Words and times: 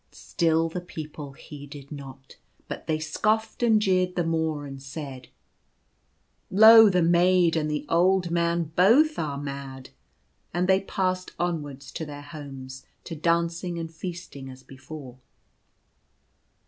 Still 0.13 0.67
the 0.67 0.81
people 0.81 1.33
heeded 1.33 1.91
not; 1.91 2.37
but 2.67 2.87
they 2.87 2.97
scoffed 2.97 3.61
and 3.61 3.79
jeered 3.79 4.15
the 4.15 4.23
more, 4.23 4.65
and 4.65 4.81
said," 4.81 5.27
Lo, 6.49 6.89
the 6.89 7.03
maid 7.03 7.55
and 7.55 7.69
the 7.69 7.85
old 7.87 8.31
man 8.31 8.71
both 8.75 9.19
are 9.19 9.37
m<id;" 9.37 9.89
and 10.55 10.67
they 10.67 10.81
passed 10.81 11.33
onwards 11.39 11.91
to 11.91 12.03
their 12.03 12.23
homes— 12.23 12.83
to 13.03 13.15
dancing 13.15 13.77
and 13.77 13.93
feasting 13.93 14.49
as 14.49 14.63
before. 14.63 15.19